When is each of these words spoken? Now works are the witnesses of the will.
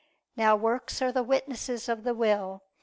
Now 0.35 0.55
works 0.55 0.99
are 1.03 1.11
the 1.11 1.21
witnesses 1.21 1.87
of 1.87 2.01
the 2.03 2.15
will. 2.15 2.63